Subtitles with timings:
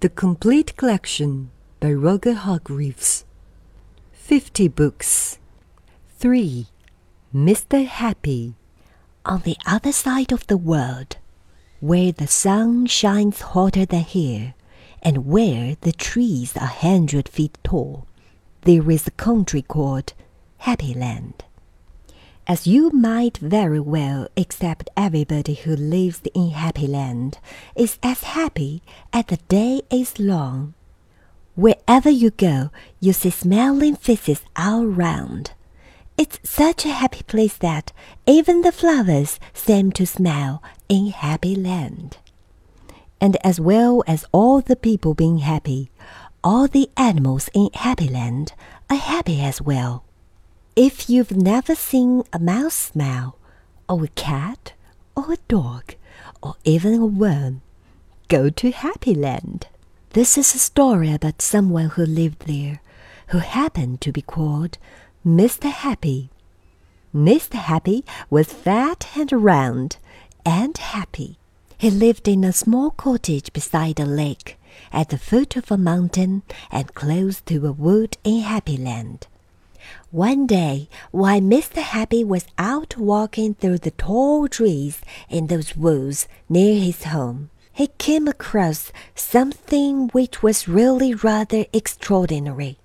[0.00, 1.50] The Complete Collection
[1.80, 3.24] by Roger Hargreaves.
[4.12, 5.40] 50 books.
[6.18, 6.68] 3.
[7.34, 7.84] Mr.
[7.84, 8.54] Happy.
[9.26, 11.16] On the other side of the world,
[11.80, 14.54] where the sun shines hotter than here,
[15.02, 18.06] and where the trees are hundred feet tall,
[18.60, 20.12] there is a country called
[20.58, 21.42] Happy Land.
[22.50, 27.38] As you might very well accept everybody who lives in Happy Land
[27.76, 30.72] is as happy as the day is long.
[31.56, 32.70] Wherever you go,
[33.00, 35.50] you see smiling faces all round.
[36.16, 37.92] It's such a happy place that
[38.26, 42.16] even the flowers seem to smile in Happy Land.
[43.20, 45.90] And as well as all the people being happy,
[46.42, 48.54] all the animals in Happy Land
[48.88, 50.07] are happy as well.
[50.80, 53.36] If you've never seen a mouse smile,
[53.88, 54.74] or a cat,
[55.16, 55.96] or a dog,
[56.40, 57.62] or even a worm,
[58.28, 59.66] go to Happy Land.
[60.10, 62.80] This is a story about someone who lived there,
[63.30, 64.78] who happened to be called
[65.26, 65.68] Mr.
[65.68, 66.30] Happy.
[67.12, 67.54] Mr.
[67.54, 69.96] Happy was fat and round
[70.46, 71.38] and happy.
[71.76, 74.56] He lived in a small cottage beside a lake,
[74.92, 79.26] at the foot of a mountain, and close to a wood in Happy Land.
[80.10, 81.82] One day, while Mr.
[81.82, 87.88] Happy was out walking through the tall trees in those woods near his home, he
[87.98, 92.78] came across something which was really rather extraordinary.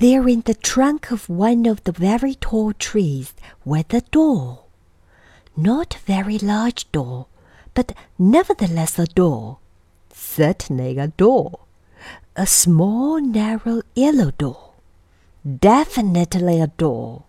[0.00, 3.34] There in the trunk of one of the very tall trees
[3.64, 4.64] was a door.
[5.56, 7.26] Not a very large door,
[7.72, 9.58] but nevertheless a door.
[10.12, 11.60] Certainly a door.
[12.34, 14.71] A small, narrow, yellow door
[15.44, 17.24] definitely a door.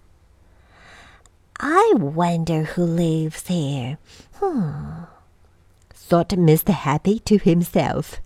[1.60, 3.98] I wonder who lives here.
[4.36, 5.04] Hmm,
[5.94, 6.74] thought Mr.
[6.74, 8.20] Happy to himself,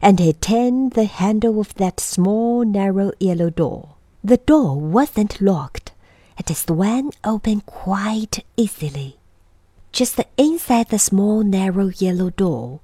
[0.00, 3.96] and he turned the handle of that small, narrow yellow door.
[4.22, 5.92] The door wasn't locked.
[6.38, 9.18] It swung open quite easily.
[9.92, 12.80] Just inside the small, narrow yellow door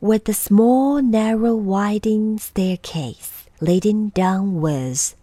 [0.00, 5.14] was the small, narrow, winding staircase leading downwards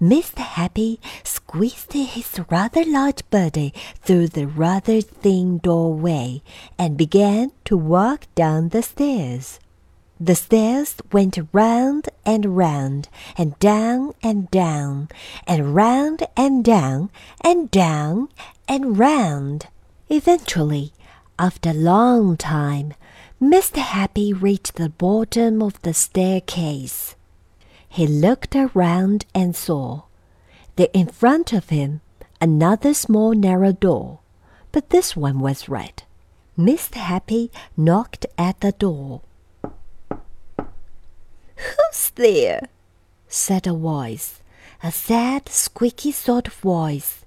[0.00, 0.38] Mr.
[0.38, 6.42] Happy squeezed his rather large body through the rather thin doorway
[6.78, 9.58] and began to walk down the stairs.
[10.20, 15.08] The stairs went round and round, and down and down,
[15.46, 17.10] and round and down,
[17.40, 18.28] and down
[18.68, 19.66] and round.
[20.08, 20.92] Eventually,
[21.38, 22.94] after a long time,
[23.42, 23.78] Mr.
[23.78, 27.16] Happy reached the bottom of the staircase.
[27.94, 30.02] He looked around and saw,
[30.74, 32.00] there in front of him,
[32.40, 34.18] another small narrow door,
[34.72, 36.02] but this one was red.
[36.58, 36.96] Mr.
[36.96, 39.20] Happy knocked at the door.
[41.54, 42.66] Who's there?
[43.28, 44.40] said a voice,
[44.82, 47.24] a sad, squeaky sort of voice.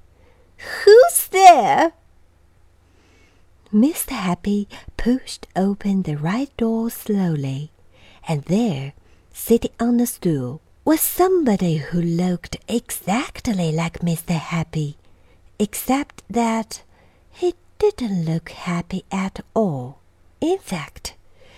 [0.84, 1.94] Who's there?
[3.74, 4.10] Mr.
[4.10, 4.68] Happy
[4.98, 7.72] pushed open the right door slowly,
[8.28, 8.92] and there
[9.38, 14.34] sitting on a stool was somebody who looked exactly like Mr.
[14.34, 14.98] Happy,
[15.60, 16.82] except that
[17.32, 20.00] he didn't look happy at all.
[20.42, 21.14] In fact,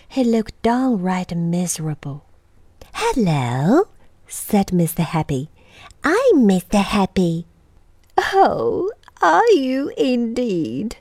[0.08, 2.26] he looked downright miserable.
[2.94, 3.88] Hello,
[4.28, 5.04] said Mr.
[5.06, 5.50] Happy.
[6.04, 6.84] I'm Mr.
[6.84, 7.48] Happy.
[8.18, 8.92] Oh,
[9.22, 10.98] are you indeed?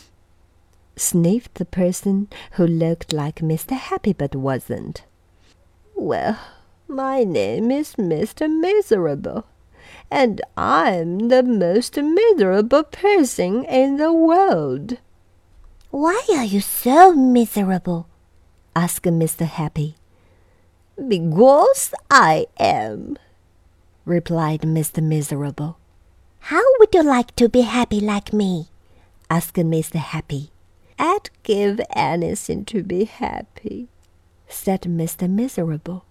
[0.96, 3.72] sniffed the person who looked like Mr.
[3.76, 5.02] Happy but wasn't.
[6.00, 6.38] Well,
[6.86, 8.48] my name is Mr.
[8.48, 9.46] Miserable,
[10.12, 14.98] and I'm the most miserable person in the world.
[15.90, 18.06] Why are you so miserable?
[18.76, 19.44] asked Mr.
[19.44, 19.96] Happy.
[20.96, 23.18] Because I am,
[24.04, 25.02] replied Mr.
[25.02, 25.78] Miserable.
[26.54, 28.68] How would you like to be happy like me?
[29.28, 29.96] asked Mr.
[29.96, 30.52] Happy.
[30.96, 33.88] I'd give anything to be happy,
[34.48, 35.28] said Mr.
[35.28, 36.04] Miserable.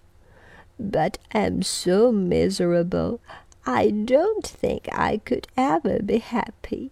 [0.78, 3.20] But I'm so miserable,
[3.66, 6.90] I don't think I could ever be happy,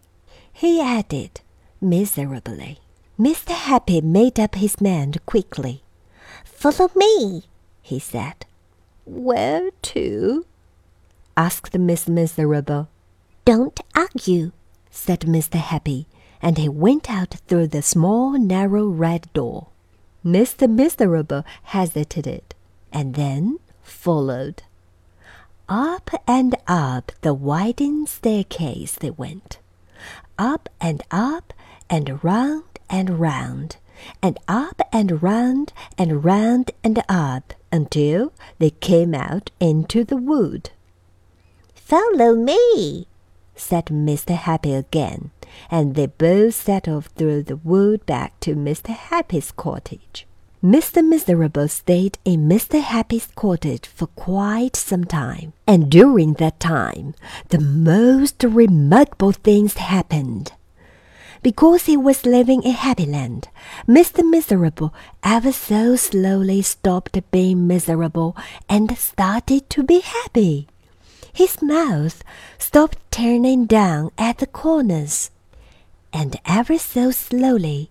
[0.52, 1.40] he added
[1.80, 2.80] miserably.
[3.18, 3.52] Mr.
[3.52, 5.82] Happy made up his mind quickly.
[6.44, 7.44] Follow me,
[7.80, 8.44] he said.
[9.04, 10.44] Where to?
[11.36, 12.88] asked Miss Miserable.
[13.44, 14.52] Don't argue,
[14.90, 15.56] said Mr.
[15.56, 16.06] Happy,
[16.42, 19.68] and he went out through the small, narrow red door.
[20.26, 20.68] Mr.
[20.68, 22.54] Miserable hesitated,
[22.92, 24.64] and then followed.
[25.68, 29.58] Up and up the winding staircase they went,
[30.38, 31.52] up and up
[31.88, 33.76] and round and round,
[34.20, 37.54] and up and round and round and up.
[37.72, 40.70] until they came out into the wood.
[41.74, 43.06] Follow me,
[43.54, 44.34] said Mr.
[44.34, 45.30] Happy again,
[45.70, 48.88] and they both set off through the wood back to Mr.
[48.88, 50.26] Happy's cottage.
[50.64, 51.06] Mr.
[51.06, 52.80] Miserable stayed in Mr.
[52.80, 57.14] Happy's cottage for quite some time, and during that time
[57.50, 60.52] the most remarkable things happened.
[61.42, 63.44] Because he was living in Happyland,
[63.86, 64.28] Mr.
[64.28, 68.36] Miserable ever so slowly stopped being miserable
[68.68, 70.66] and started to be happy.
[71.32, 72.24] His mouth
[72.58, 75.30] stopped turning down at the corners,
[76.12, 77.90] and ever so slowly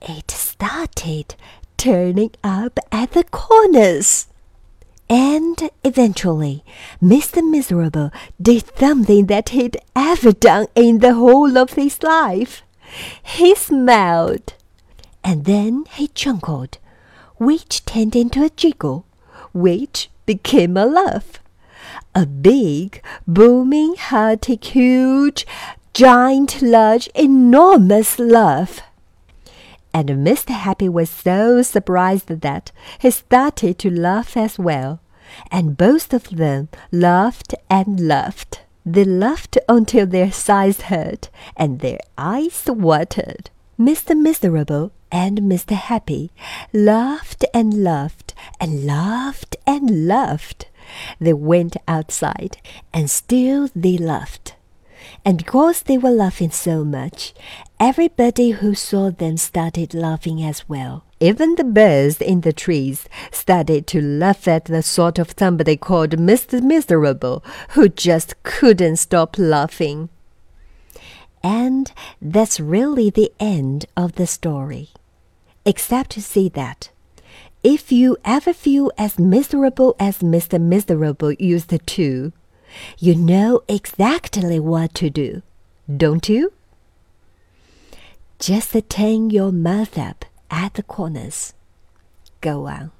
[0.00, 1.34] it started
[1.76, 4.26] turning up at the corners.
[5.08, 6.64] And eventually,
[7.00, 7.48] Mr.
[7.48, 8.10] Miserable
[8.42, 12.62] did something that he'd ever done in the whole of his life.
[13.22, 14.54] He smiled,
[15.22, 16.78] and then he chuckled,
[17.36, 19.06] which turned into a jiggle,
[19.52, 21.40] which became a laugh.
[22.14, 25.46] A big, booming, hearty, huge,
[25.96, 28.82] giant, large, enormous laugh
[29.94, 30.50] and Mr.
[30.50, 35.00] Happy was so surprised that he started to laugh as well,
[35.50, 38.60] and both of them laughed and laughed.
[38.84, 43.48] They laughed until their sides hurt and their eyes watered.
[43.80, 44.14] Mr.
[44.14, 45.76] Miserable and Mr.
[45.76, 46.30] Happy
[46.74, 50.68] laughed and laughed and laughed and laughed.
[51.18, 52.58] They went outside,
[52.92, 54.55] and still they laughed.
[55.24, 57.34] And because they were laughing so much,
[57.80, 61.04] everybody who saw them started laughing as well.
[61.18, 66.10] Even the birds in the trees started to laugh at the sort of somebody called
[66.10, 66.62] Mr.
[66.62, 70.08] Miserable, who just couldn't stop laughing.
[71.42, 74.90] And that's really the end of the story.
[75.64, 76.90] Except to see that
[77.62, 80.60] if you ever feel as miserable as Mr.
[80.60, 82.32] Miserable used to,
[82.98, 85.42] you know exactly what to do,
[85.94, 86.52] don't you?
[88.38, 91.54] Just turn your mouth up at the corners.
[92.40, 92.92] Go on.